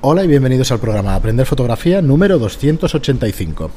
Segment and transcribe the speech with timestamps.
[0.00, 3.70] Hola y bienvenidos al programa Aprender Fotografía número 285.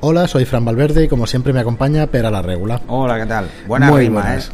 [0.00, 2.80] Hola, soy Fran Valverde y como siempre me acompaña Pera la Regula.
[2.88, 3.48] Hola, ¿qué tal?
[3.66, 4.48] Buena Muy rima, buenas.
[4.48, 4.52] ¿eh?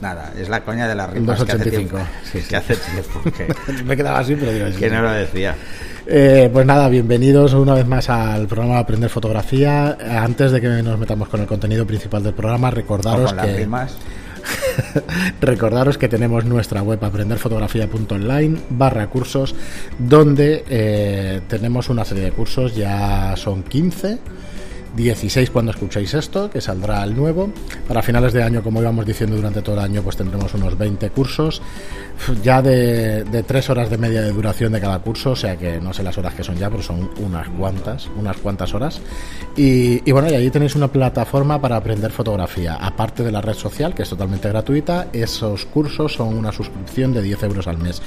[0.00, 1.42] Nada, es la coña de las rimas.
[1.42, 1.96] que hace 285.
[1.96, 2.48] tiempo- Sí, sí.
[2.48, 3.20] que hace tiempo
[3.76, 5.56] que, me quedaba así, pero digo, sí, que no lo decía.
[6.06, 9.98] Eh, pues nada, bienvenidos una vez más al programa Aprender Fotografía.
[10.22, 13.46] Antes de que nos metamos con el contenido principal del programa, O recordaros con las
[13.46, 13.96] que rimas.
[15.40, 19.54] Recordaros que tenemos nuestra web aprenderfotografía.online barra cursos
[19.98, 24.18] donde eh, tenemos una serie de cursos, ya son 15,
[24.96, 27.50] 16 cuando escuchéis esto, que saldrá el nuevo.
[27.86, 31.10] Para finales de año, como íbamos diciendo durante todo el año, pues tendremos unos 20
[31.10, 31.62] cursos,
[32.42, 35.80] ya de, de 3 horas de media de duración de cada curso, o sea que
[35.80, 39.00] no sé las horas que son ya, pero son unas cuantas, unas cuantas horas.
[39.56, 43.94] Y, bueno, y allí tenéis una plataforma para aprender fotografía, aparte de la red social,
[43.94, 45.08] que es totalmente gratuita.
[45.12, 48.00] Esos cursos son una suscripción de 10 euros al mes.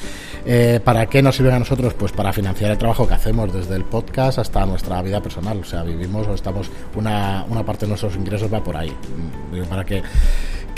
[0.45, 1.93] Eh, ¿Para qué nos sirven a nosotros?
[1.93, 5.59] Pues para financiar el trabajo que hacemos desde el podcast hasta nuestra vida personal.
[5.59, 8.91] O sea, vivimos o estamos, una, una parte de nuestros ingresos va por ahí.
[8.91, 10.01] Mm, Para que,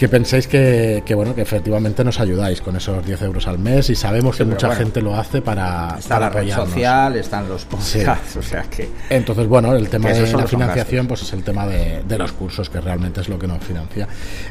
[0.04, 3.90] que penséis que, que, bueno, que efectivamente nos ayudáis con esos 10 euros al mes
[3.90, 4.84] y sabemos que mucha bueno.
[4.84, 8.90] gente lo hace para, Está para la red social, están los podcasts, o sea que...
[9.10, 12.70] Entonces, bueno, el tema de la financiación pues es el tema de, de los cursos,
[12.70, 14.06] que realmente es lo que nos financia.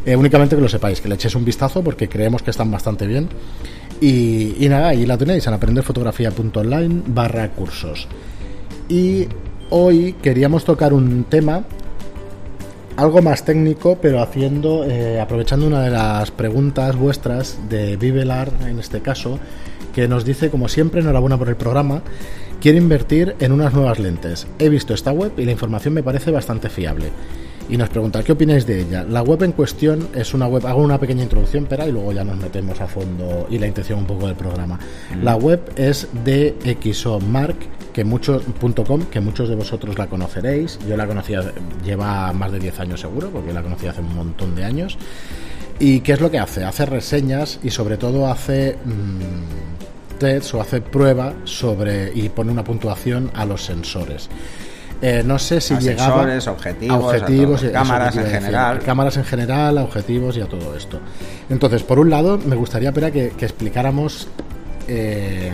[0.06, 3.06] Eh, únicamente que lo sepáis, que le echéis un vistazo porque creemos que están bastante
[3.06, 3.28] bien.
[4.00, 8.09] Y, y nada, ahí la tenéis en aprenderfotografía.online barra cursos.
[8.89, 9.28] Y
[9.69, 11.62] hoy queríamos tocar un tema
[12.97, 18.79] algo más técnico, pero haciendo, eh, aprovechando una de las preguntas vuestras de Vivelar, en
[18.79, 19.39] este caso,
[19.95, 22.03] que nos dice, como siempre, enhorabuena por el programa,
[22.61, 24.47] quiero invertir en unas nuevas lentes.
[24.59, 27.11] He visto esta web y la información me parece bastante fiable.
[27.69, 29.05] Y nos pregunta, ¿qué opináis de ella?
[29.05, 32.25] La web en cuestión es una web, hago una pequeña introducción, pero y luego ya
[32.25, 34.79] nos metemos a fondo y la intención un poco del programa.
[35.23, 37.57] La web es DxOMark,
[37.93, 38.43] que muchos,
[38.87, 40.79] .com, que muchos de vosotros la conoceréis.
[40.89, 41.53] Yo la conocía,
[41.85, 44.99] lleva más de 10 años seguro, porque la conocí hace un montón de años.
[45.78, 46.65] ¿Y qué es lo que hace?
[46.65, 52.65] Hace reseñas y sobre todo hace mm, tests o hace prueba sobre y pone una
[52.65, 54.28] puntuación a los sensores.
[55.05, 57.71] Eh, no sé si A llegaba sensores, objetivos, a objetivos a todo.
[57.71, 58.79] y- Cámaras en general.
[58.79, 61.01] cámaras en general, a objetivos y a todo esto.
[61.51, 64.29] Entonces, por un lado, me gustaría Pera, que, que explicáramos
[64.87, 65.51] eh,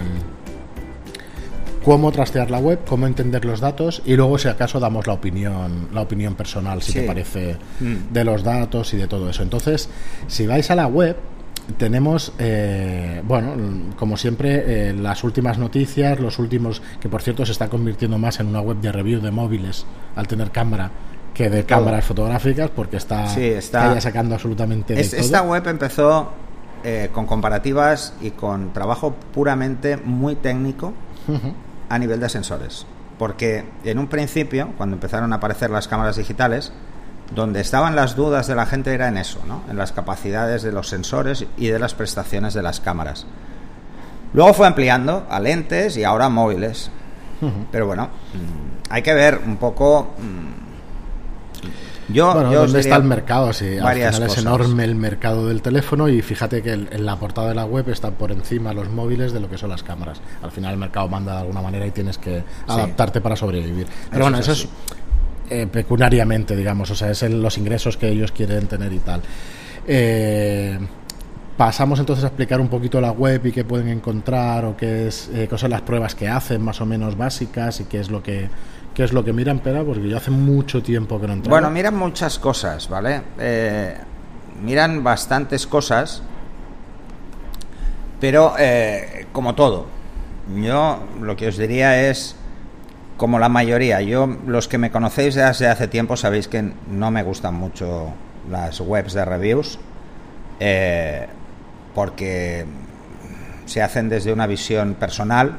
[1.85, 5.89] cómo trastear la web, cómo entender los datos y luego, si acaso, damos la opinión,
[5.95, 7.01] la opinión personal, si Sí.
[7.01, 8.13] te parece, Mm.
[8.13, 9.43] de los datos y de todo eso.
[9.43, 9.89] Entonces,
[10.27, 11.17] si vais a la web,
[11.77, 13.55] tenemos, eh, bueno,
[13.97, 18.41] como siempre, eh, las últimas noticias, los últimos, que por cierto se está convirtiendo más
[18.41, 19.85] en una web de review de móviles
[20.17, 20.91] al tener cámara
[21.35, 25.21] que de cámaras fotográficas, porque está, Sí, está- Kaya sacando absolutamente de Es- todo.
[25.21, 26.33] esta web empezó
[26.85, 30.93] eh, con comparativas y con trabajo puramente muy técnico
[31.89, 32.87] a nivel de sensores.
[33.19, 36.73] Porque en un principio, cuando empezaron a aparecer las cámaras digitales,
[37.35, 39.63] donde estaban las dudas de la gente era en eso, ¿no?
[39.71, 43.27] en las capacidades de los sensores y de las prestaciones de las cámaras.
[44.33, 46.91] Luego fue ampliando a lentes y ahora a móviles.
[47.71, 50.15] Pero bueno, mm, hay que ver un poco...
[50.19, 53.53] mm, Yo, Bueno, yo ¿dónde está el mercado?
[53.53, 57.51] Sí, al final es enorme el mercado del teléfono y fíjate que en la portada
[57.51, 60.21] de la web está por encima los móviles de lo que son las cámaras.
[60.43, 63.87] Al final el mercado manda de alguna manera y tienes que adaptarte para sobrevivir.
[64.11, 64.69] Pero Eso bueno, es eso es.
[65.51, 69.23] Eh, pecuniariamente, digamos, o sea, es el- los ingresos que ellos quieren tener y tal.
[69.87, 70.79] Eh,
[71.57, 75.29] pasamos entonces a explicar un poquito la web y qué pueden encontrar o qué es
[75.35, 78.23] eh, qué son las pruebas que hacen más o menos básicas y qué es lo
[78.23, 78.49] que
[78.95, 81.51] qué es lo que miran, pero porque yo hace mucho tiempo que no entro.
[81.51, 83.23] Bueno, miran muchas cosas, ¿vale?
[83.39, 83.95] Eh,
[84.63, 86.23] miran bastantes cosas,
[88.21, 89.87] pero eh, como todo,
[90.57, 92.35] yo lo que os diría es,
[93.19, 97.25] como la mayoría, yo los que me conocéis desde hace tiempo sabéis que no me
[97.25, 98.13] gustan mucho
[98.49, 99.79] las webs de reviews,
[100.61, 101.27] eh,
[101.97, 102.65] porque
[103.67, 105.57] se hacen desde una visión personal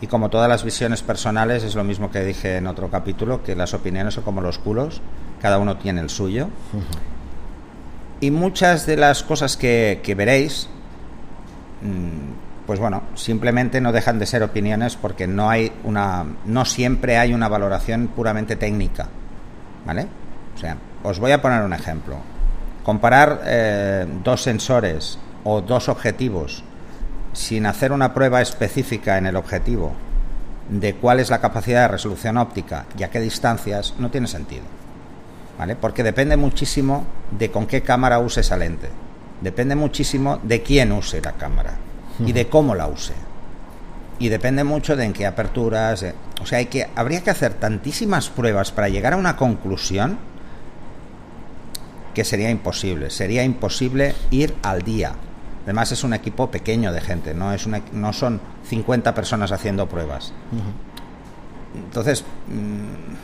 [0.00, 3.54] y como todas las visiones personales es lo mismo que dije en otro capítulo, que
[3.54, 5.02] las opiniones son como los culos,
[5.42, 6.48] cada uno tiene el suyo.
[8.20, 10.70] Y muchas de las cosas que, que veréis,
[11.82, 17.16] mm, pues bueno, simplemente no dejan de ser opiniones porque no hay una, no siempre
[17.16, 19.08] hay una valoración puramente técnica,
[19.86, 20.08] ¿vale?
[20.54, 22.16] O sea, os voy a poner un ejemplo.
[22.82, 26.64] Comparar eh, dos sensores o dos objetivos
[27.32, 29.92] sin hacer una prueba específica en el objetivo
[30.68, 34.64] de cuál es la capacidad de resolución óptica y a qué distancias no tiene sentido.
[35.58, 35.76] ¿Vale?
[35.76, 38.88] Porque depende muchísimo de con qué cámara use esa lente.
[39.40, 41.74] Depende muchísimo de quién use la cámara.
[42.24, 43.14] Y de cómo la use.
[44.18, 46.02] Y depende mucho de en qué aperturas.
[46.02, 50.18] eh, o sea, hay que, habría que hacer tantísimas pruebas para llegar a una conclusión
[52.14, 53.10] que sería imposible.
[53.10, 55.12] Sería imposible ir al día.
[55.64, 59.86] Además es un equipo pequeño de gente, no, es una- no son 50 personas haciendo
[59.88, 60.32] pruebas.
[61.74, 63.14] Entonces, mm,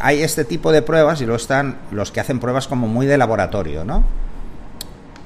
[0.00, 3.16] hay este tipo de pruebas y luego están los que hacen pruebas como muy de
[3.18, 4.04] laboratorio, ¿no?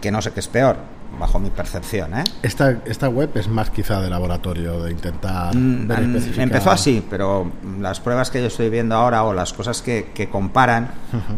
[0.00, 0.76] Que no sé qué es peor,
[1.18, 2.24] bajo mi percepción, ¿eh?
[2.42, 7.04] Esta, esta web es más quizá de laboratorio, de intentar Mm, ver especificar- Empezó así,
[7.08, 7.50] pero
[7.80, 10.90] las pruebas que yo estoy viendo ahora o las cosas que, que comparan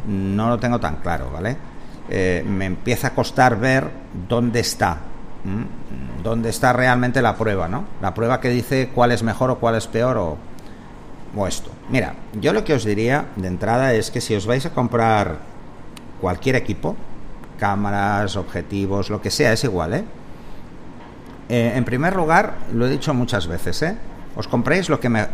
[0.06, 1.56] no lo tengo tan claro, ¿vale?
[2.08, 3.88] Eh, me empieza a costar ver
[4.28, 4.99] dónde está,
[5.44, 5.64] ¿m?
[6.22, 7.84] dónde está realmente la prueba, ¿no?
[8.02, 10.37] La prueba que dice cuál es mejor o cuál es peor o,
[11.37, 11.70] o esto.
[11.88, 15.37] Mira, yo lo que os diría de entrada es que si os vais a comprar
[16.20, 16.96] cualquier equipo,
[17.61, 20.05] cámaras, objetivos, lo que sea, es igual, ¿eh?
[21.51, 23.97] Eh, en primer lugar, lo he dicho muchas veces, ¿eh?
[24.35, 25.27] Os compréis lo que me...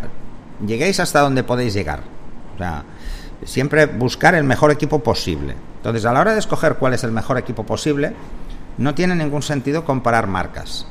[0.67, 2.01] Lleguéis hasta donde podéis llegar.
[2.55, 2.83] O sea,
[3.45, 5.55] siempre buscar el mejor equipo posible.
[5.77, 8.13] Entonces, a la hora de escoger cuál es el mejor equipo posible,
[8.79, 10.87] no tiene ningún sentido comparar marcas.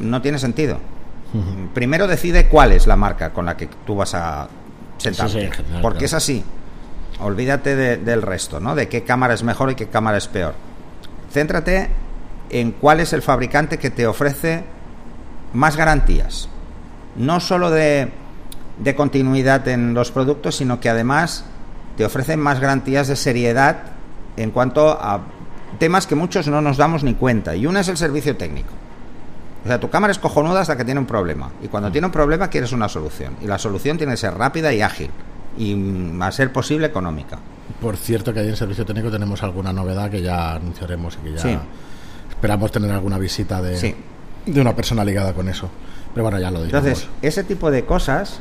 [0.00, 0.78] No tiene sentido.
[1.74, 4.48] Primero decide cuál es la marca con la que tú vas a
[4.96, 5.50] sentarte.
[5.50, 6.06] Sí, sí, porque claro.
[6.06, 6.44] es así.
[7.20, 8.74] Olvídate de- del resto, ¿no?
[8.74, 10.54] De qué cámara es mejor y qué cámara es peor.
[11.32, 11.88] Céntrate
[12.50, 14.64] en cuál es el fabricante que te ofrece
[15.52, 16.48] más garantías.
[17.16, 18.10] No solo de,
[18.78, 21.44] de continuidad en los productos, sino que además
[21.96, 23.78] te ofrecen más garantías de seriedad
[24.36, 25.20] en cuanto a
[25.80, 27.56] temas que muchos no nos damos ni cuenta.
[27.56, 28.70] Y una es el servicio técnico.
[29.64, 31.50] O sea, tu cámara es cojonuda hasta que tiene un problema.
[31.62, 33.36] Y cuando tiene un problema quieres una solución.
[33.42, 35.10] Y la solución tiene que ser rápida y ágil.
[35.58, 37.38] Y mm, a ser posible económica.
[37.80, 41.32] Por cierto, que ahí en servicio técnico tenemos alguna novedad que ya anunciaremos y que
[41.34, 41.58] ya Sí.
[42.30, 43.94] esperamos tener alguna visita de, Sí.
[44.46, 45.68] de una persona ligada con eso.
[46.14, 46.86] Pero bueno, ya lo diremos.
[46.86, 48.40] Entonces, ese tipo de cosas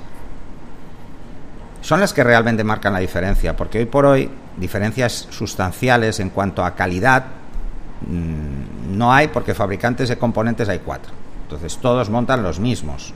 [1.81, 6.63] son las que realmente marcan la diferencia, porque hoy por hoy diferencias sustanciales en cuanto
[6.65, 7.25] a calidad
[8.07, 11.11] mm, no hay porque fabricantes de componentes hay cuatro.
[11.43, 13.13] Entonces todos montan los mismos.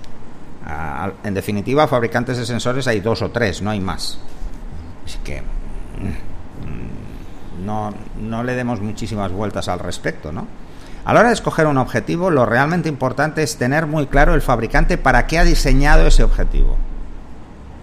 [1.23, 4.19] En definitiva, fabricantes de sensores hay dos o tres, no hay más.
[5.05, 10.47] Así que mm, no, no le demos muchísimas vueltas al respecto, ¿no?
[11.03, 14.41] A la hora de escoger un objetivo, lo realmente importante es tener muy claro el
[14.41, 16.77] fabricante para qué ha diseñado ese objetivo.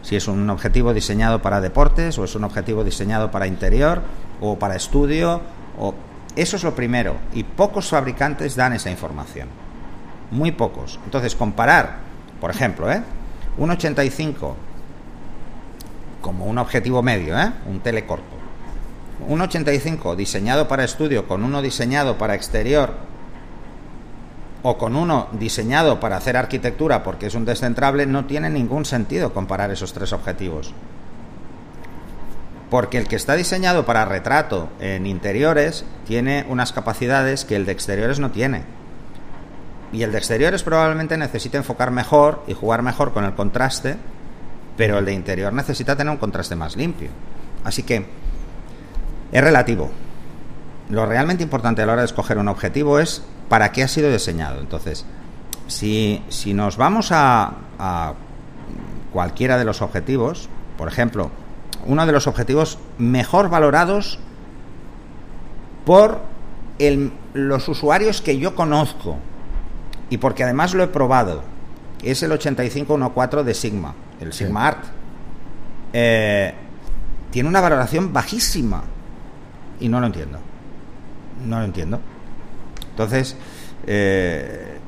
[0.02, 4.02] Si es un objetivo diseñado para deportes, o es un objetivo diseñado para interior,
[4.40, 5.40] o para estudio,
[5.76, 5.94] o
[6.36, 7.16] eso es lo primero.
[7.34, 9.48] Y pocos fabricantes dan esa información.
[10.30, 11.00] Muy pocos.
[11.04, 12.07] Entonces, comparar,
[12.40, 13.02] por ejemplo, ¿eh?
[13.56, 14.56] un 85
[16.20, 17.52] como un objetivo medio, ¿eh?
[17.66, 18.36] un telecorto.
[19.26, 22.94] Un 85 diseñado para estudio con uno diseñado para exterior
[24.62, 29.32] o con uno diseñado para hacer arquitectura porque es un descentrable, no tiene ningún sentido
[29.32, 30.72] comparar esos tres objetivos.
[32.70, 37.72] Porque el que está diseñado para retrato en interiores tiene unas capacidades que el de
[37.72, 38.77] exteriores no tiene.
[39.92, 43.96] Y el de exteriores probablemente necesita enfocar mejor y jugar mejor con el contraste,
[44.76, 47.08] pero el de interior necesita tener un contraste más limpio.
[47.64, 48.04] Así que
[49.32, 49.90] es relativo.
[50.90, 54.10] Lo realmente importante a la hora de escoger un objetivo es para qué ha sido
[54.12, 54.60] diseñado.
[54.60, 55.04] Entonces,
[55.66, 58.14] si, si nos vamos a, a
[59.12, 61.30] cualquiera de los objetivos, por ejemplo,
[61.86, 64.18] uno de los objetivos mejor valorados
[65.84, 66.20] por
[66.78, 69.16] el- los usuarios que yo conozco
[70.10, 71.42] y porque además lo he probado,
[72.02, 74.44] es el 8514 de Sigma, el Sí.
[74.44, 74.84] Sigma Art.
[75.92, 76.54] Eh,
[77.30, 78.82] tiene una valoración bajísima
[79.80, 80.38] y no lo entiendo.
[81.46, 82.00] No lo entiendo.
[82.90, 83.36] Entonces,
[83.86, 84.78] eh,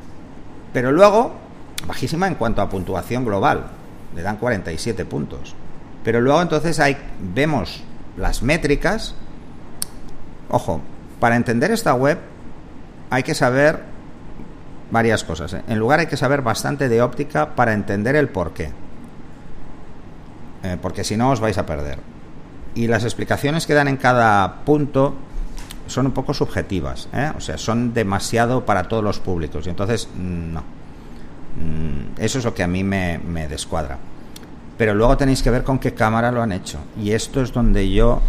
[0.72, 1.34] pero luego,
[1.86, 3.66] bajísima en cuanto a puntuación global,
[4.14, 5.54] le dan 47 puntos.
[6.02, 7.82] Pero luego entonces hay, vemos
[8.16, 9.14] las métricas.
[10.48, 10.80] Ojo,
[11.20, 12.18] para entender esta web
[13.10, 13.89] hay que saber
[14.90, 15.54] varias cosas.
[15.54, 15.62] ¿eh?
[15.68, 18.70] En lugar hay que saber bastante de óptica para entender el porqué.
[20.62, 21.98] Eh, porque si no os vais a perder.
[22.74, 25.14] Y las explicaciones que dan en cada punto
[25.86, 27.32] son un poco subjetivas, ¿eh?
[27.36, 29.66] o sea, son demasiado para todos los públicos.
[29.66, 30.60] Y entonces, mm, no.
[30.60, 33.18] Mm, Eso es lo que a mí me,
[33.48, 33.98] descuadra.
[34.78, 36.78] Pero luego tenéis que ver con qué cámara lo han hecho.
[37.00, 38.20] Y esto es donde yo,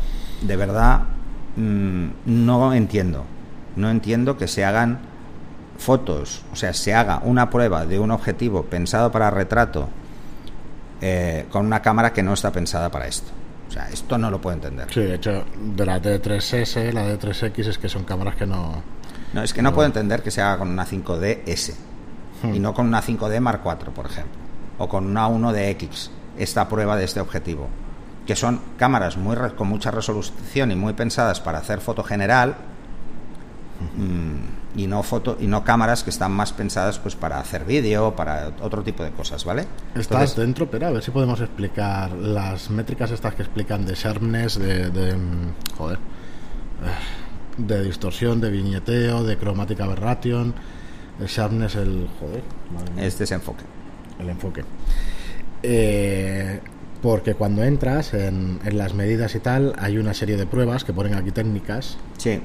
[0.41, 1.01] de verdad,
[1.55, 3.25] mm, no entiendo.
[3.75, 4.99] No entiendo que se hagan
[5.81, 9.89] fotos, o sea, se haga una prueba de un objetivo pensado para retrato
[11.01, 13.31] eh, con una cámara que no está pensada para esto.
[13.67, 14.87] O sea, esto no lo puedo entender.
[14.93, 18.83] Sí, de hecho, de la D3S, la D3X es que son cámaras que no,
[19.33, 21.73] No, es que no puedo entender que se haga con una 5D S
[22.43, 24.33] y no con una 5D Mark IV, por ejemplo,
[24.77, 27.67] o con una 1DX, esta prueba de este objetivo,
[28.25, 32.55] que son cámaras muy con mucha resolución y muy pensadas para hacer foto general
[33.97, 34.30] mm,
[34.75, 38.51] y no foto y no cámaras que están más pensadas pues para hacer vídeo, para
[38.61, 39.63] otro tipo de cosas, ¿vale?
[39.95, 43.95] Estás Entonces, dentro, pero a ver si podemos explicar las métricas estas que explican de
[43.95, 50.53] sharpness, de, de mm, joder, eh, de distorsión, de viñeteo, de chromatic aberration,
[51.19, 52.43] el sharpness, el joder,
[52.95, 53.63] mía, es desenfoque.
[54.19, 54.63] el enfoque.
[55.63, 56.59] Eh,
[57.01, 60.93] porque cuando entras en, en las medidas y tal, hay una serie de pruebas que
[60.93, 62.39] ponen aquí técnicas Sí,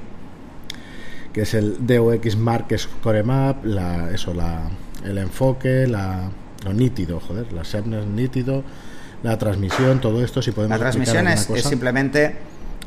[1.37, 4.71] que es el DOX Mark Score Map, la, eso, la,
[5.05, 6.31] el enfoque, la,
[6.65, 8.65] lo nítido, joder, la sharpness nítido,
[9.23, 12.37] la transmisión, todo esto, si podemos La transmisión es, simplemente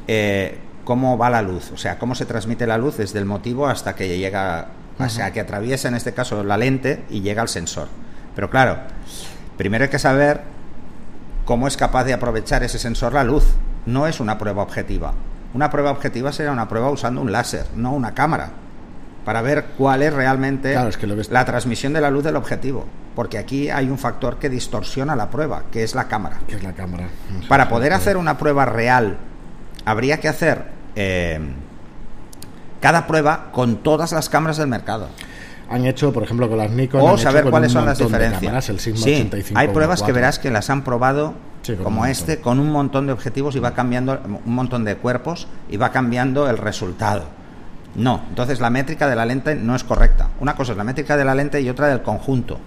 [0.08, 3.68] eh, cómo va la luz, o sea, cómo se transmite la luz desde el motivo
[3.68, 7.50] hasta que llega, o sea, que atraviesa en este caso la lente y llega al
[7.50, 7.88] sensor.
[8.34, 8.80] Pero claro,
[9.58, 10.42] primero hay que saber
[11.46, 13.44] cómo es capaz de aprovechar ese sensor la luz.
[13.86, 15.14] No es una prueba objetiva.
[15.54, 18.52] Una prueba objetiva sería una prueba usando un láser, no una cámara,
[19.26, 22.86] para ver cuál es realmente Claro, es que la transmisión de la luz del objetivo.
[23.16, 26.38] Porque aquí hay un factor que distorsiona la prueba, que es la cámara.
[26.48, 27.08] es la cámara.
[27.34, 29.18] No sé Para si poder hacer una prueba real,
[29.86, 30.66] habría que hacer
[30.96, 31.40] eh,
[32.80, 35.10] cada prueba con todas las cámaras del mercado.
[35.70, 37.02] Han hecho, por ejemplo, con las Nikon.
[37.02, 38.42] O saber cuáles son las diferencias.
[38.42, 40.16] cámaras, el Sigma Sí, 85 hay pruebas que 1.4.
[40.16, 43.74] verás que las han probado Sí, como este, con un montón de objetivos y va
[43.74, 47.26] cambiando un montón de cuerpos y va cambiando el resultado.
[47.96, 50.30] No, entonces la métrica de la lente no es correcta.
[50.40, 52.60] Una cosa es la métrica de la lente y otra del conjunto.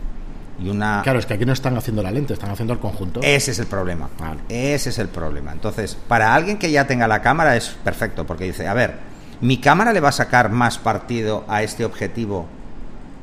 [0.62, 3.20] Y una Claro, es que aquí no están haciendo la lente, están haciendo el conjunto.
[3.22, 4.08] ese es el problema.
[4.18, 4.40] Vale.
[4.48, 5.52] Ese es el problema.
[5.52, 8.98] Entonces, para alguien que ya tenga la cámara es perfecto, porque dice, a ver,
[9.40, 12.46] mi cámara le va a sacar más partido a este objetivo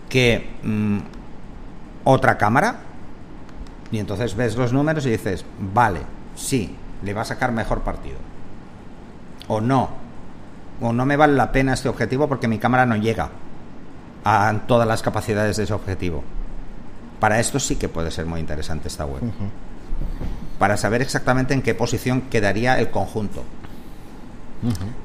[0.09, 0.99] que mm,
[2.03, 2.79] otra cámara.
[3.91, 6.01] Y entonces ves los números y dices, vale,
[6.35, 8.17] sí, le va a sacar mejor partido.
[9.47, 9.89] O no.
[10.81, 13.29] O no me vale la pena este objetivo porque mi cámara no llega
[14.23, 16.23] a todas las capacidades de ese objetivo.
[17.19, 19.21] Para esto sí que puede ser muy interesante esta web
[20.59, 23.43] para saber exactamente en qué posición quedaría el conjunto.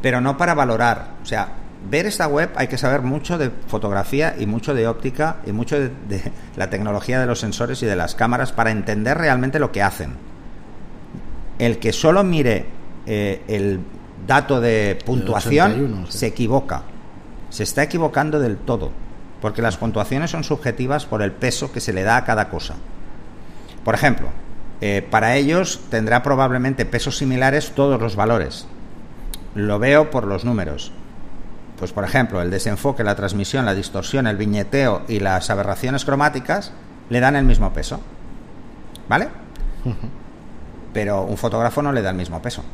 [0.02, 1.12] Pero no para valorar.
[1.22, 1.48] O sea,
[1.90, 5.78] ver esta web hay que saber mucho de fotografía y mucho de óptica y mucho
[5.78, 9.72] de, de la tecnología de los sensores y de las cámaras para entender realmente lo
[9.72, 10.12] que hacen.
[11.58, 12.66] El que solo mire
[13.06, 13.80] eh, el
[14.26, 16.18] dato de puntuación 81, sí.
[16.18, 16.82] se equivoca.
[17.50, 18.90] Se está equivocando del todo.
[19.40, 22.76] Porque las puntuaciones son subjetivas por el peso que se le da a cada cosa.
[23.84, 24.28] Por ejemplo,
[24.80, 28.66] eh, para ellos tendrá probablemente pesos similares todos los valores.
[29.54, 30.92] Lo veo por los números.
[31.78, 36.72] Pues por ejemplo, el desenfoque, la transmisión, la distorsión, el viñeteo y las aberraciones cromáticas
[37.10, 38.00] le dan el mismo peso.
[39.08, 39.28] ¿Vale?
[40.92, 42.64] Pero un fotógrafo no le da el mismo peso.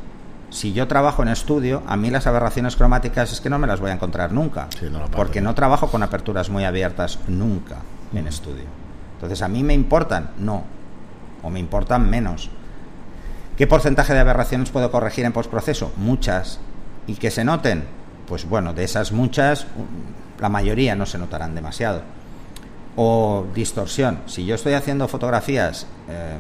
[0.51, 3.81] Si yo trabajo en estudio, a mí las aberraciones cromáticas es que no me las
[3.81, 4.67] voy a encontrar nunca.
[4.79, 7.77] Sí, no porque no trabajo con aperturas muy abiertas nunca
[8.13, 8.65] en estudio.
[9.15, 10.31] Entonces, ¿a mí me importan?
[10.39, 10.65] No.
[11.43, 12.51] O me importan menos.
[13.57, 15.93] ¿Qué porcentaje de aberraciones puedo corregir en postproceso?
[15.97, 16.59] Muchas.
[17.07, 17.85] ¿Y que se noten?
[18.31, 19.67] Pues bueno, de esas muchas,
[20.39, 22.03] la mayoría no se notarán demasiado.
[22.95, 24.21] O distorsión.
[24.27, 26.37] Si yo estoy haciendo fotografías eh,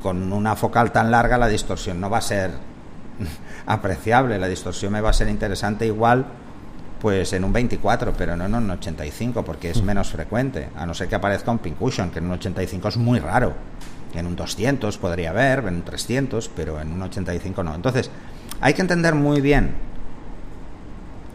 [0.00, 2.52] con una focal tan larga, la distorsión no va a ser
[3.66, 4.38] apreciable.
[4.38, 6.24] La distorsión me va a ser interesante igual
[7.00, 10.94] pues en un 24, pero no en un 85, porque es menos frecuente, a no
[10.94, 13.52] ser que aparezca un pincushion, que en un 85 es muy raro.
[14.14, 17.74] En un 200 podría haber, en un 300, pero en un 85 no.
[17.74, 18.12] Entonces,
[18.60, 19.87] hay que entender muy bien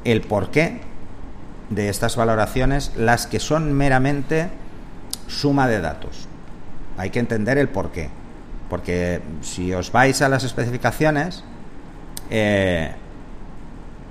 [0.03, 0.81] el porqué
[1.69, 4.49] de estas valoraciones, las que son meramente
[5.27, 6.27] suma de datos.
[6.97, 8.09] Hay que entender el porqué.
[8.69, 11.43] Porque si os vais a las especificaciones,
[12.29, 12.91] eh,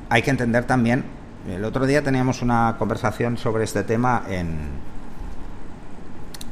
[0.08, 1.04] hay que entender también.
[1.48, 4.58] El otro día teníamos una conversación sobre este tema en,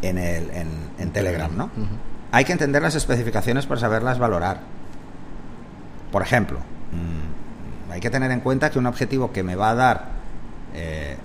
[0.03, 0.69] en, el, en,
[0.99, 1.71] en Telegram, ¿no?
[2.33, 4.61] Hay que entender las especificaciones para saberlas valorar.
[6.11, 7.40] Por ejemplo, mm,
[7.93, 10.05] hay que tener en cuenta que un objetivo que me va a dar
[10.75, 11.17] eh,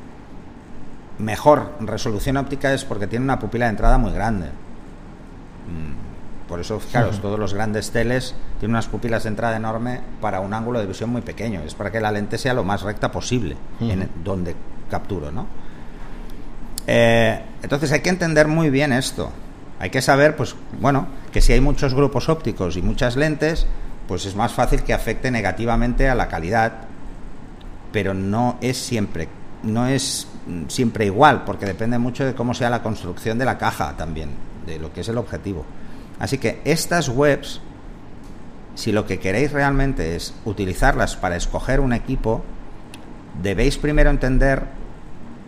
[1.20, 4.48] mejor resolución óptica es porque tiene una pupila de entrada muy grande.
[4.48, 10.42] Mm, Por eso, fijaros, todos los grandes teles tienen unas pupilas de entrada enorme para
[10.42, 11.62] un ángulo de visión muy pequeño.
[11.66, 14.56] Es para que la lente sea lo más recta posible en donde
[14.90, 15.48] capturo, ¿no?
[16.88, 19.32] Eh, entonces hay que entender muy bien esto.
[19.80, 23.66] Hay que saber, pues, bueno, que si hay muchos grupos ópticos y muchas lentes,
[24.08, 26.74] pues es más fácil que afecte negativamente a la calidad,
[27.92, 29.30] pero no es siempre
[29.66, 30.28] no es
[30.68, 34.30] siempre igual, porque depende mucho de cómo sea la construcción de la caja también,
[34.66, 35.66] de lo que es el objetivo.
[36.20, 37.62] Así que estas webs,
[38.76, 42.44] si lo que queréis realmente es utilizarlas para escoger un equipo,
[43.42, 44.64] debéis primero entender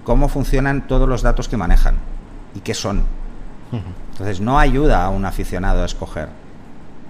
[0.04, 1.96] cómo funcionan todos los datos que manejan
[2.56, 3.04] y qué son.
[4.12, 6.30] Entonces no ayuda a un aficionado a escoger.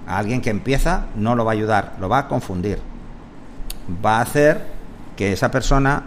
[0.08, 2.80] A alguien que empieza no lo va a ayudar, lo va a confundir.
[4.04, 4.66] Va a hacer
[5.16, 6.04] que esa persona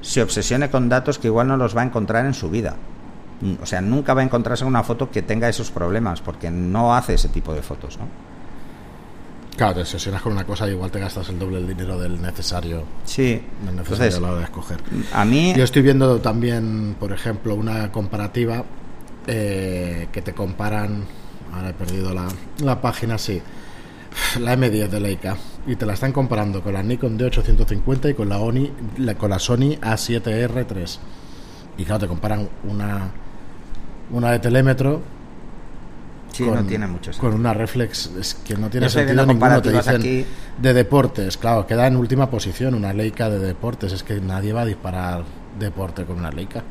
[0.00, 2.76] se obsesione con datos que igual no los va a encontrar en su vida.
[3.62, 7.14] O sea, nunca va a encontrarse una foto que tenga esos problemas, porque no hace
[7.14, 8.06] ese tipo de fotos, ¿no?
[9.56, 12.20] Claro, te obsesionas con una cosa y igual te gastas el doble del dinero del
[12.20, 12.82] necesario.
[13.04, 13.40] Sí.
[13.64, 14.80] Del necesario a la hora de escoger.
[15.12, 15.54] A mí...
[15.56, 18.64] Yo estoy viendo también, por ejemplo, una comparativa
[19.26, 21.04] eh, que te comparan...
[21.54, 22.26] Ahora he perdido la,
[22.62, 23.40] la página, sí.
[24.40, 25.36] La M10 de Leica.
[25.66, 29.30] Y te la están comparando con la Nikon D850 y con la, Oni, la- con
[29.30, 30.98] la Sony A7R3.
[31.78, 33.10] Y claro, te comparan una,
[34.10, 35.02] una de telémetro
[36.32, 37.30] Sí, con, no tiene mucho sentido.
[37.30, 40.26] con una reflex es que no tiene sentido ninguno te dicen aquí.
[40.60, 44.62] de deportes claro queda en última posición una Leica de deportes es que nadie va
[44.62, 45.22] a disparar
[45.60, 46.64] deporte con una Leica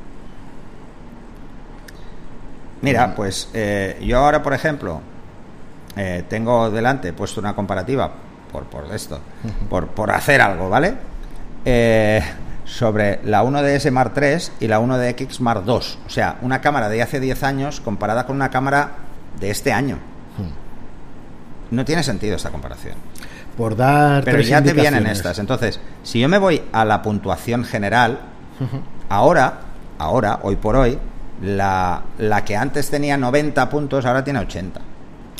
[2.83, 4.99] Mira, pues eh, yo ahora, por ejemplo,
[5.95, 8.11] eh, tengo delante he puesto una comparativa
[8.51, 9.19] por, por esto,
[9.69, 10.93] por, por hacer algo, ¿vale?
[11.63, 12.21] Eh,
[12.65, 15.73] sobre la 1DS Mark III y la 1DX Mark II.
[15.73, 18.91] O sea, una cámara de hace 10 años comparada con una cámara
[19.39, 19.97] de este año.
[21.71, 22.95] No tiene sentido esta comparación.
[23.57, 25.39] por dar Pero tres ya te vienen estas.
[25.39, 28.19] Entonces, si yo me voy a la puntuación general,
[29.09, 29.61] ahora,
[29.97, 30.99] ahora, hoy por hoy,
[31.41, 34.79] la, la que antes tenía 90 puntos ahora tiene 80.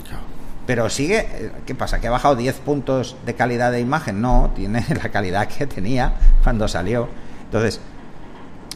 [0.08, 0.24] Claro.
[0.66, 2.00] Pero sigue, eh, ¿qué pasa?
[2.00, 4.22] ¿Que ha bajado 10 puntos de calidad de imagen?
[4.22, 7.08] No, tiene la calidad que tenía cuando salió.
[7.46, 7.80] Entonces,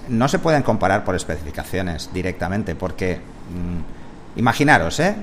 [0.10, 5.16] no se pueden comparar por especificaciones directamente, porque mm, imaginaros, ¿eh?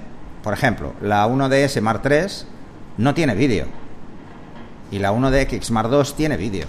[0.42, 2.26] Por ejemplo, la 1DS Mark III
[2.98, 3.66] no tiene vídeo
[4.90, 6.66] y la 1DX Mark II tiene vídeo.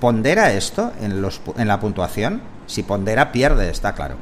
[0.00, 2.42] ¿Pondera esto en, los, en la puntuación?
[2.66, 4.16] Si pondera, pierde, está claro.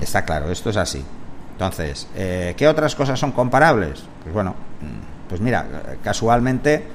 [0.00, 1.04] Está claro, esto es así.
[1.52, 4.02] Entonces, eh, ¿qué otras cosas son comparables?
[4.22, 5.66] Pues bueno, mm, pues mira,
[6.02, 6.86] casualmente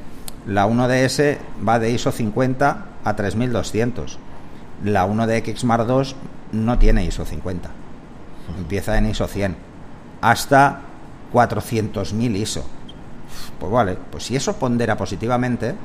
[0.47, 4.17] la 1DS va de ISO 50 a 3200.
[4.83, 6.15] La 1DX Mark II
[6.51, 7.69] no tiene ISO 50.
[8.57, 9.55] Empieza en ISO 100
[10.21, 10.81] hasta
[11.33, 12.65] 400.000 ISO.
[13.59, 15.75] Pues vale, pues si eso pondera positivamente,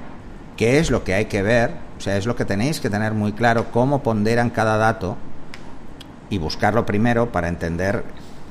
[0.57, 1.75] ¿qué es lo que hay que ver?
[2.01, 5.19] O sea, es lo que tenéis que tener muy claro, cómo ponderan cada dato
[6.31, 7.97] y buscarlo primero para entender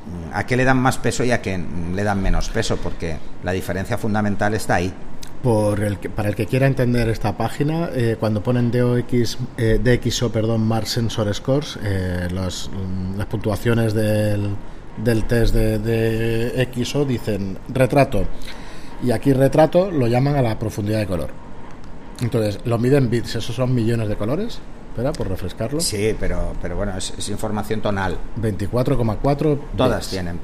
[0.06, 1.60] mm, a qué le dan más peso y a qué
[1.96, 4.94] le dan menos peso, porque la diferencia fundamental está ahí.
[5.42, 10.32] Por el para el que quiera entender esta página, eh, cuando ponen DOX, eh, DXO,
[10.32, 14.56] perdón, Mark Sensor Scores, eh, mm, las puntuaciones del,
[15.04, 18.26] del test de, de XO dicen retrato.
[19.02, 21.49] Y aquí retrato lo llaman a la profundidad de color.
[22.22, 24.60] Entonces, lo miden bits, esos son millones de colores.
[24.92, 25.80] Espera, por refrescarlo.
[25.80, 28.18] Sí, pero, pero bueno, es, es información tonal.
[28.42, 30.10] 24,4 Todas bits.
[30.10, 30.40] tienen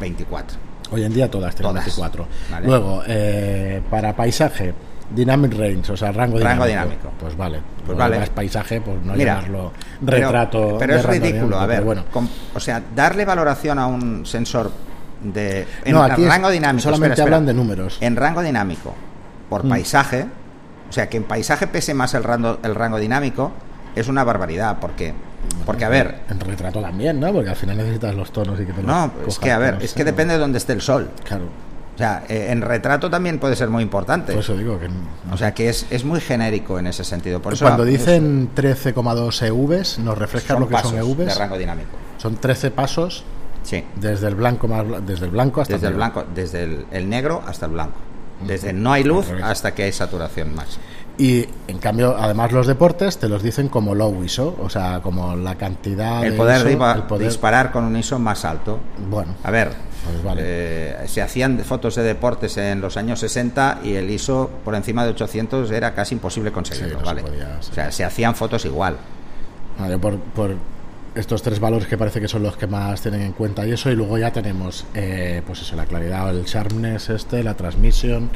[0.00, 0.58] 24.
[0.92, 1.84] Hoy en día todas tienen Todas.
[1.84, 2.26] 24.
[2.50, 2.66] Vale.
[2.66, 4.72] Luego, eh, para paisaje,
[5.14, 6.64] Dynamic Range, o sea, rango dinámico.
[6.64, 7.10] Rango dinámico.
[7.20, 7.58] Pues vale.
[7.84, 8.22] Pues Luego vale.
[8.22, 9.72] Es paisaje, pues no Mira, llamarlo
[10.04, 10.76] pero- retrato.
[10.78, 11.76] Pero, de es ridículo, dinámico, a ver.
[11.76, 14.70] pero Bueno, com- o sea, darle valoración a un sensor
[15.22, 15.66] de.
[15.84, 16.82] En No, aquí es- rango dinámico.
[16.84, 17.36] solamente espera, espera.
[17.36, 17.98] hablan de números.
[18.00, 18.94] En rango dinámico,
[19.48, 19.68] por Mm.
[19.68, 20.26] paisaje,
[20.90, 23.52] o sea, que en paisaje pese más el rango, el rango dinámico,
[23.94, 24.78] es una barbaridad.
[24.80, 25.14] Porque,
[25.64, 26.20] porque a ver.
[26.28, 27.32] En retrato también, ¿no?
[27.32, 29.74] Porque al final necesitas los tonos y que te los No, es que a ver,
[29.74, 31.08] no es sé, que depende de dónde esté el sol.
[31.24, 31.44] Claro,
[31.94, 34.32] O sea, eh, en retrato también puede ser muy importante.
[34.32, 34.88] por eso digo que.
[35.32, 37.40] O sea, que es, es muy genérico en ese sentido.
[37.40, 41.38] Por eso Cuando dicen 13,2 EVs, nos refrescan son lo que son de EVs.
[41.38, 41.88] rango dinámico.
[42.18, 43.24] Son 13 pasos
[43.62, 43.84] Sí.
[43.96, 46.12] desde el blanco más desde el blanco hasta Desde el negro.
[46.14, 47.92] blanco, desde el, el negro hasta el blanco.
[48.46, 50.82] Desde no hay luz hasta que hay saturación máxima.
[51.18, 55.36] Y en cambio, además los deportes te los dicen como low ISO, o sea, como
[55.36, 58.78] la cantidad El de poder, ISO, diva- el poder- disparar con un ISO más alto.
[59.10, 59.68] Bueno, A ver,
[60.06, 60.40] Pues vale.
[60.44, 65.04] eh, se hacían fotos de deportes en los años 60 y el ISO por encima
[65.04, 67.22] de 800 era casi imposible conseguirlo, Sí, no se ¿vale?
[67.22, 67.68] podía, sí.
[67.70, 68.96] O sea, se hacían fotos igual.
[69.78, 70.54] vale, por, por
[71.14, 73.90] estos tres valores que parece que son los que más tienen en cuenta y eso,
[73.90, 78.30] y luego ya tenemos, eh, pues eso, la claridad, el sharpness este, la transmisión,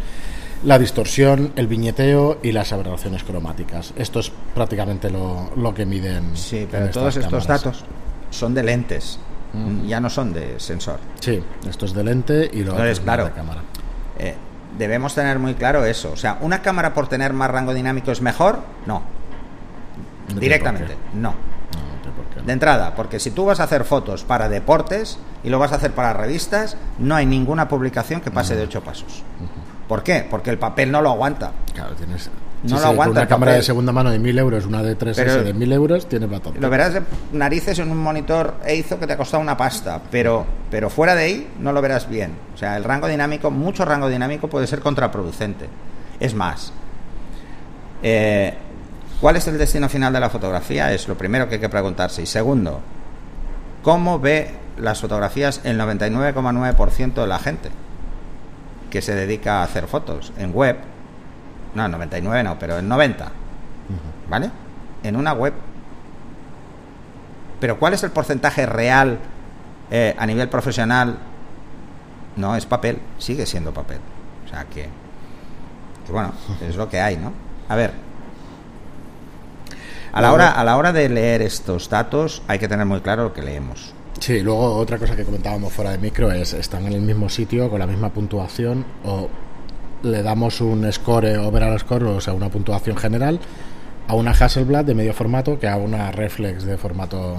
[0.64, 3.92] la distorsión, el viñeteo y las aberraciones cromáticas.
[3.96, 6.36] Esto es prácticamente lo, lo que miden.
[6.36, 7.64] Sí, pero todos estos cámaras.
[7.64, 7.84] datos
[8.30, 9.18] son de lentes,
[9.86, 10.98] ya no son de sensor.
[11.20, 13.26] Sí, esto es de lente y lo Entonces, claro.
[13.26, 13.60] de cámara.
[14.18, 14.34] Eh,
[14.76, 16.12] debemos tener muy claro eso.
[16.12, 18.60] O sea, ¿una cámara por tener más rango dinámico es mejor?
[18.86, 19.02] No.
[20.34, 20.96] directamente.
[21.14, 21.34] No.
[22.44, 25.76] De entrada, porque si tú vas a hacer fotos para deportes y lo vas a
[25.76, 29.22] hacer para revistas, no hay ninguna publicación que pase de ocho pasos.
[29.88, 30.26] ¿Por qué?
[30.28, 31.52] Porque el papel no lo aguanta.
[31.74, 32.30] Claro, tienes.
[32.64, 33.60] No sí, lo aguanta Una el cámara papel.
[33.60, 36.58] de segunda mano de 1000 euros, una de 3S Pero- de 1000 euros, tienes bastante.
[36.60, 40.46] Lo verás de narices en un monitor Eizo que te ha costado una pasta, pero,
[40.70, 42.32] pero fuera de ahí no lo verás bien.
[42.54, 45.68] O sea, el rango dinámico, mucho rango dinámico puede ser contraproducente.
[46.18, 46.72] Es más,
[48.02, 48.54] eh,
[49.20, 50.92] ¿cuál es el destino final de la fotografía?
[50.92, 52.22] Es lo primero que hay que preguntarse.
[52.22, 52.80] Y segundo,
[53.82, 57.70] ¿cómo ve las fotografías el 99,9% de la gente
[58.90, 60.76] que se dedica a hacer fotos en web?
[61.74, 63.30] No, 99 no, pero en 90.
[64.28, 64.50] ¿Vale?
[65.02, 65.52] En una web.
[67.60, 69.18] Pero ¿cuál es el porcentaje real
[69.90, 71.18] eh, a nivel profesional?
[72.36, 73.98] No, es papel, sigue siendo papel.
[74.44, 74.88] O sea que,
[76.06, 77.32] que bueno, es lo que hay, ¿no?
[77.68, 78.03] A ver.
[80.14, 83.24] A la, hora, a la hora de leer estos datos hay que tener muy claro
[83.24, 83.92] lo que leemos.
[84.20, 87.68] Sí, luego otra cosa que comentábamos fuera de micro es están en el mismo sitio
[87.68, 89.28] con la misma puntuación o
[90.04, 93.40] le damos un score overall score, o sea, una puntuación general
[94.06, 97.38] a una Hasselblad de medio formato que a una Reflex de formato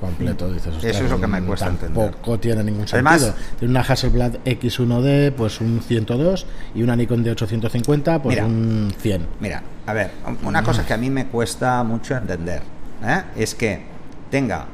[0.00, 0.48] completo.
[0.52, 2.38] Dices, Eso "Ostras, es lo que me cuesta tampoco entender".
[2.40, 3.08] tiene ningún sentido.
[3.10, 8.46] Además- tiene una Hasselblad X1D, pues un 102 y una Nikon D850, pues Mira.
[8.46, 9.26] un 100.
[9.40, 10.10] Mira, a ver,
[10.44, 12.62] una cosa que a mí me cuesta mucho entender
[13.04, 13.22] ¿eh?
[13.36, 13.82] es que
[14.30, 14.66] tenga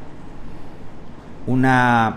[1.46, 2.10] una,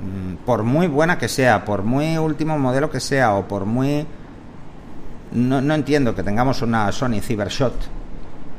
[0.00, 4.06] mm, por muy buena que sea, por muy último modelo que sea, o por muy...
[5.32, 7.74] No, no entiendo que tengamos una Sony Cybershot,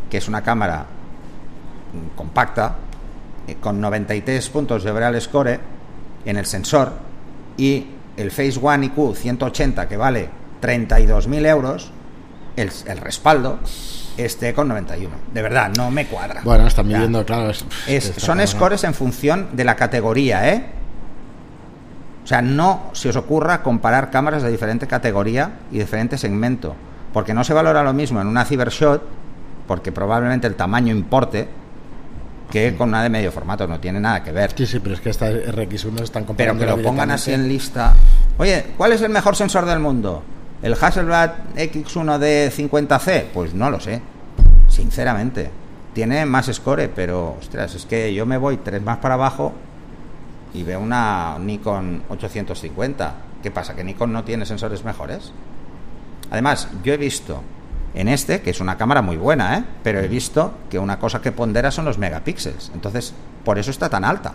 [0.09, 0.85] que es una cámara
[1.93, 2.75] mm, compacta,
[3.61, 5.59] con 93 puntos de overall score
[6.25, 6.91] en el sensor,
[7.57, 10.29] y el Face One IQ 180, que vale
[10.61, 11.91] 32.000 euros,
[12.55, 13.59] el, el respaldo
[14.17, 15.13] esté con 91.
[15.33, 16.41] De verdad, no me cuadra.
[16.43, 16.97] Bueno, están Ya.
[16.97, 17.51] midiendo, claro.
[17.87, 20.65] es- son scores en función de la categoría, ¿eh?
[22.23, 26.75] O sea, no se os ocurra comparar cámaras de diferente categoría y diferente segmento,
[27.13, 29.03] porque no se valora lo mismo en una Cybershot,
[29.67, 31.47] porque probablemente el tamaño importe,
[32.49, 34.53] que con una de medio formato, no tiene nada que ver.
[34.55, 37.95] Sí, sí, pero es que esta RX1 están Pero que lo pongan así en lista.
[38.37, 40.23] Oye, ¿cuál es el mejor sensor del mundo?
[40.61, 43.25] ¿El Hasselblad X1D 50C?
[43.33, 44.01] Pues no lo sé,
[44.67, 45.49] sinceramente.
[45.93, 49.53] Tiene más score, pero ostras, es que yo me voy tres más para abajo
[50.53, 53.13] y veo una Nikon 850.
[53.41, 53.75] ¿Qué pasa?
[53.75, 55.31] ¿Que Nikon no tiene sensores mejores?
[56.31, 57.41] Además, yo he visto
[57.95, 59.63] en este, que es una cámara muy buena, ¿eh?
[59.81, 62.69] pero he visto que una cosa que pondera son los megapíxeles.
[62.73, 63.13] Entonces,
[63.45, 64.33] por eso está tan alta.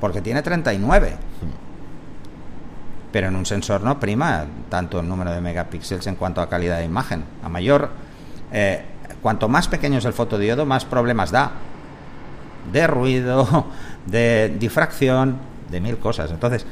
[0.00, 1.16] Porque tiene 39.
[3.12, 6.78] Pero en un sensor no prima tanto el número de megapíxeles en cuanto a calidad
[6.78, 7.22] de imagen.
[7.44, 7.90] A mayor,
[8.50, 8.84] eh,
[9.22, 11.52] cuanto más pequeño es el fotodiodo, más problemas da.
[12.72, 13.66] De ruido,
[14.06, 15.38] de difracción,
[15.70, 16.32] de mil cosas.
[16.32, 16.66] Entonces,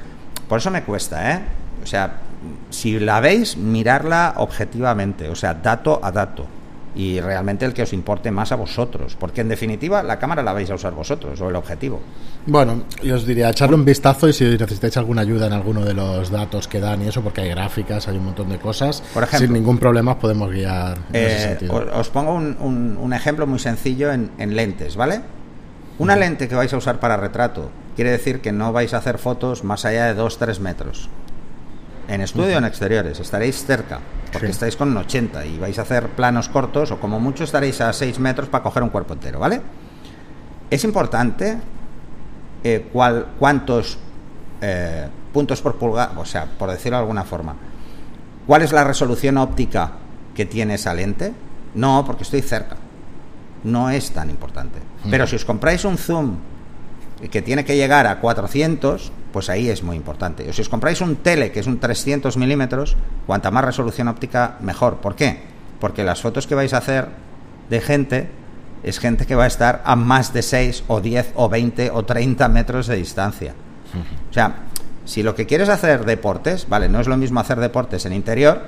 [0.49, 1.41] por eso me cuesta, ¿eh?
[1.85, 2.15] O sea,
[2.71, 6.47] si la veis, mirarla objetivamente, o sea, dato a dato.
[6.93, 9.17] Y realmente el que os importe más a vosotros.
[9.19, 12.01] Porque en definitiva, la cámara la vais a usar vosotros, o el objetivo.
[12.47, 15.95] Bueno, yo os diría, echarle un vistazo y si necesitáis alguna ayuda en alguno de
[15.95, 19.23] los datos que dan y eso, porque hay gráficas, hay un montón de cosas, Por
[19.23, 19.47] ejemplo.
[19.47, 21.75] sin ningún problema os podemos guiar en ese Eh, sentido.
[21.75, 25.21] os, os pongo un, un- un ejemplo muy sencillo en, en lentes, ¿vale?
[25.99, 29.19] Una lente que vais a usar para retrato quiere decir que no vais a hacer
[29.19, 31.09] fotos más allá de 2-3 metros.
[32.11, 34.01] En estudio o en exteriores, estaréis cerca,
[34.33, 34.53] porque Sí.
[34.53, 37.93] estáis con un 80 y vais a hacer planos cortos o como mucho estaréis a
[37.93, 39.61] 6 metros para coger un cuerpo entero, ¿vale?
[40.71, 41.59] Es importante
[42.65, 43.97] eh, cuál- cuántos
[44.61, 47.55] eh, puntos por pulgada, o sea, por decirlo de alguna forma,
[48.47, 49.93] ¿Cuál es la resolución óptica
[50.35, 51.33] que tiene esa lente?
[51.77, 52.75] No, porque estoy cerca.
[53.63, 54.81] No es tan importante.
[55.09, 56.35] Pero si os compráis un zoom
[57.29, 60.49] que tiene que llegar a 400, pues ahí es muy importante.
[60.49, 64.57] O si os compráis un tele que es un 300 milímetros, cuanta más resolución óptica,
[64.61, 64.97] mejor.
[64.97, 65.41] ¿Por qué?
[65.81, 67.09] Porque las fotos que vais a hacer
[67.69, 68.29] de gente
[68.83, 72.05] es gente que va a estar a más de 6 o 10 o 20 o
[72.05, 73.55] 30 metros de distancia.
[74.31, 74.55] O sea,
[75.05, 78.63] si lo que quieres hacer deportes, vale, no es lo mismo hacer deportes en interior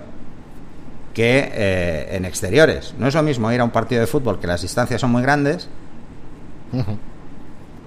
[1.15, 2.95] que eh, en exteriores.
[2.99, 5.23] No es lo mismo ir a un partido de fútbol que las distancias son muy
[5.23, 5.69] grandes.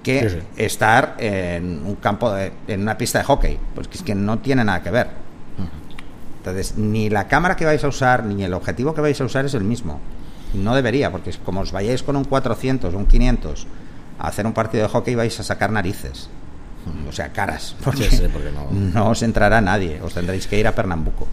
[0.06, 0.46] Que Sí, sí.
[0.56, 3.58] estar en un campo, de- en una pista de hockey.
[3.74, 5.08] Pues que es que no tiene nada que ver.
[6.38, 9.44] Entonces, ni la cámara que vais a usar, ni el objetivo que vais a usar
[9.46, 10.00] es el mismo.
[10.54, 13.66] No debería, porque es como os vayáis con un 400 o un 500
[14.18, 16.28] a hacer un partido de hockey vais a sacar narices.
[17.08, 17.74] o sea, caras.
[17.84, 18.70] Porque sí, porque no.
[18.70, 21.26] no os entrará nadie, os tendréis que ir a Pernambuco.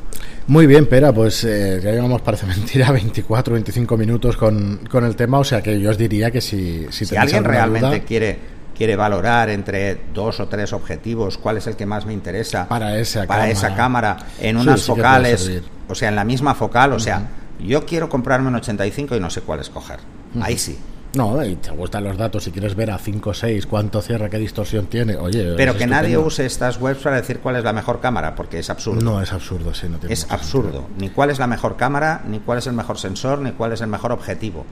[0.48, 5.16] Muy bien, Pera, pues eh, ya llevamos, parece mentira, 24, 25 minutos con, con el
[5.16, 8.40] tema, o sea que yo os diría que si, si, Si alguien realmente duda, quiere
[8.84, 12.98] quiere valorar entre dos o tres objetivos cuál es el que más me interesa Para
[13.00, 13.50] esa para cámara.
[13.50, 17.30] esa cámara en unas sí focales, o sea, en la misma focal, o sea,
[17.62, 20.00] yo quiero comprarme un 85 y no sé cuál escoger.
[20.42, 20.78] Ahí sí.
[21.16, 24.30] No, y te gustan los datos, si quieres ver a 5 o 6 cuánto cierra,
[24.30, 25.54] qué distorsión tiene, oye...
[25.56, 28.60] Pero es que nadie use estas webs para decir cuál es la mejor cámara, porque
[28.60, 29.00] es absurdo.
[29.00, 30.90] No, es absurdo, sí, no tiene es absurdo.
[30.98, 33.80] Ni cuál es la mejor cámara, ni cuál es el mejor sensor, ni cuál es
[33.80, 34.66] el mejor objetivo.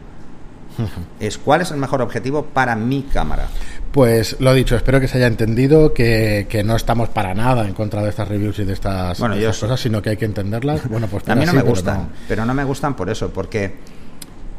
[1.19, 3.47] es cuál es el mejor objetivo para mi cámara.
[3.91, 7.73] Pues lo dicho, espero que se haya entendido que, que no estamos para nada en
[7.73, 9.65] contra de estas reviews y de estas, Bueno, de yo estas sí.
[9.65, 10.87] cosas, sino que hay que entenderlas.
[10.89, 12.09] Bueno, pues A mí no me pero gustan, no.
[12.27, 13.73] pero no me gustan por eso, porque,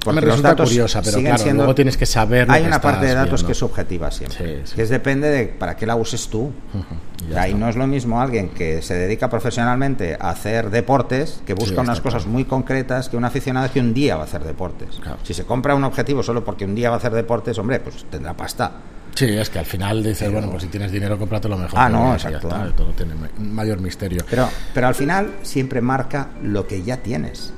[0.07, 2.67] Me los resulta datos curiosa, pero claro, siendo- luego tienes que saber lo Hay que
[2.69, 3.47] una parte de datos viendo.
[3.47, 4.75] que es subjetiva siempre, Sí, sí.
[4.77, 6.51] que es depende de para qué la uses tú.
[7.31, 7.59] Sea, y está.
[7.61, 11.81] no es lo mismo alguien que se dedica profesionalmente a hacer deportes, que busca Sí,
[11.81, 12.33] unas cosas claro.
[12.33, 14.97] muy concretas, que un aficionado que un día va a hacer deportes.
[15.01, 15.19] Claro.
[15.23, 18.05] Si se compra un objetivo solo porque un día va a hacer deportes, hombre, pues
[18.11, 18.73] tendrá pasta.
[19.15, 21.79] Sí, es que al final dices, bueno, pues si tienes dinero, cómprate lo mejor.
[21.79, 22.49] Ah, no, exacto.
[22.49, 24.25] está, Todo tiene ma- mayor misterio.
[24.29, 27.53] Pero, pero al final siempre marca lo que ya tienes.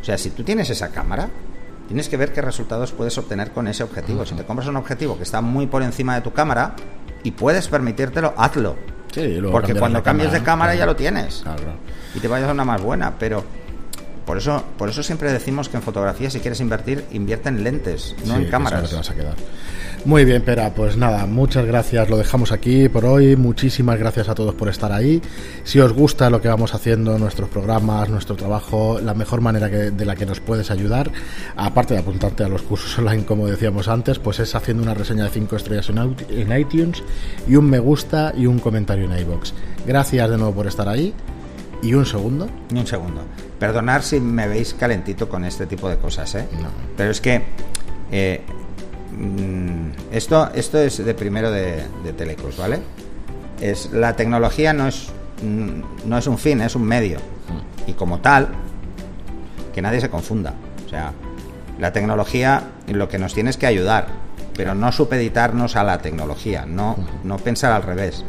[0.00, 1.28] O sea, si tú tienes esa cámara,
[1.88, 4.24] tienes que ver qué resultados puedes obtener con ese objetivo.
[4.26, 6.74] Si te compras un objetivo que está muy por encima de tu cámara
[7.22, 8.76] y puedes permitírtelo, hazlo.
[9.12, 10.78] Sí, Porque cuando la cambies de cámara claro.
[10.78, 11.40] ya lo tienes.
[11.42, 11.62] Claro.
[12.14, 13.44] Y te vayas a una más buena, pero
[14.24, 18.14] por eso, por eso siempre decimos que en fotografía si quieres invertir, invierte en lentes,
[18.24, 18.88] no Sí, en cámaras.
[18.88, 19.34] que vas a quedar.
[20.04, 24.34] Muy bien, Pera, pues nada, muchas gracias, lo dejamos aquí por hoy, muchísimas gracias a
[24.34, 25.22] todos por estar ahí.
[25.62, 29.92] Si os gusta lo que vamos haciendo, nuestros programas, nuestro trabajo, la mejor manera que-
[29.92, 31.12] de la que nos puedes ayudar,
[31.54, 35.22] aparte de apuntarte a los cursos online como decíamos antes, pues es haciendo una reseña
[35.22, 37.00] de 5 estrellas en, iTunes
[37.46, 39.54] y un me gusta y un comentario en iBox.
[39.86, 41.14] Gracias de nuevo por estar ahí.
[41.80, 42.48] Y un segundo.
[42.70, 43.22] Ni un segundo.
[43.58, 46.46] Perdonar si me veis calentito con este tipo de cosas, ¿eh?
[46.60, 46.68] No.
[46.96, 47.42] Pero es que
[48.12, 48.40] eh,
[49.16, 49.71] mm,
[50.12, 52.80] esto, esto es de primero de, de Telecos, ¿vale?
[53.60, 55.08] Es, la tecnología no es,
[55.42, 57.18] mm, no es un fin, es un medio.
[57.86, 58.48] Y como tal,
[59.72, 60.54] que nadie se confunda.
[60.86, 61.12] O sea,
[61.78, 64.08] la tecnología lo que nos tiene es que ayudar,
[64.54, 68.24] pero no supeditarnos a la tecnología, no, no pensar al revés.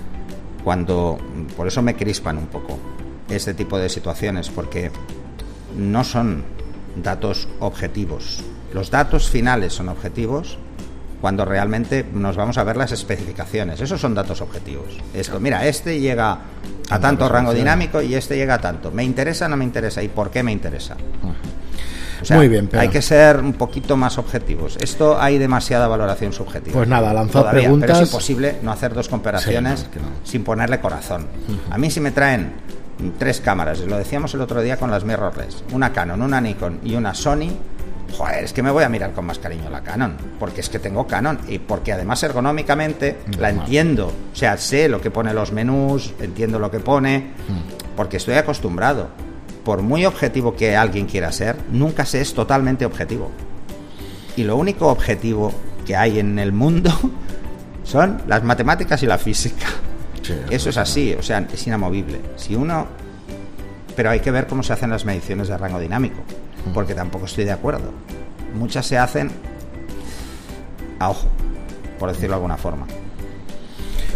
[0.63, 1.17] Cuando,
[1.57, 2.79] por eso me crispan un poco
[3.29, 4.91] este tipo de situaciones, porque
[5.77, 6.43] no son
[6.95, 8.41] datos objetivos.
[8.73, 10.57] Los datos finales son objetivos
[11.23, 13.79] cuando realmente nos vamos a ver las especificaciones.
[13.79, 14.87] Esos son datos objetivos.
[15.13, 16.37] Esto, mira, este llega
[16.89, 18.91] a tanto rango dinámico y este llega a tanto.
[18.91, 20.03] ¿Me interesa o no me interesa?
[20.03, 20.97] ¿Y por qué me interesa?
[22.21, 24.75] O sea, Muy bien, pero- hay que ser un poquito más objetivos.
[24.81, 26.73] Esto hay demasiada valoración subjetiva.
[26.73, 27.91] Pues nada, lanzad Todavía, preguntas.
[27.91, 30.05] Pero es imposible no hacer dos comparaciones Sí, no, que no.
[30.25, 31.27] sin ponerle corazón.
[31.71, 32.51] A mí si me traen
[33.17, 36.95] tres cámaras, lo decíamos el otro día con las mirrorless, una Canon, una Nikon y
[36.95, 37.47] una Sony,
[38.17, 40.79] joder, es que me voy a mirar con más cariño la Canon, porque es que
[40.79, 43.65] tengo Canon y porque además ergonómicamente la Normal.
[43.65, 47.31] entiendo, o sea, sé lo que pone los menús, entiendo lo que pone,
[47.95, 49.09] porque estoy acostumbrado.
[49.63, 53.31] Por muy objetivo que alguien quiera ser, nunca se es totalmente objetivo.
[54.35, 55.53] Y lo único objetivo
[55.85, 56.91] que hay en el mundo
[57.83, 59.67] son las matemáticas y la física.
[60.21, 62.19] Sí, Eso es así, o sea, es inamovible.
[62.35, 62.87] Si uno.
[63.95, 66.23] Pero hay que ver cómo se hacen las mediciones de rango dinámico,
[66.73, 67.91] porque tampoco estoy de acuerdo.
[68.53, 69.31] Muchas se hacen
[70.99, 71.27] a ojo,
[71.99, 72.85] por decirlo de alguna forma.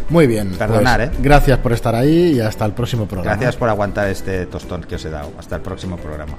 [0.10, 0.52] Muy bien.
[0.52, 1.22] Perdonar, pues, ¿eh?
[1.22, 3.36] Gracias por estar ahí y hasta el próximo programa.
[3.36, 5.32] Gracias por aguantar este tostón que os he dado.
[5.38, 6.38] Hasta el próximo programa.